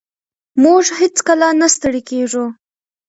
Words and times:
موږ 0.63 0.83
هېڅکله 0.99 1.47
نه 1.59 1.67
ستړي 1.75 2.01
کېږو. 2.09 2.45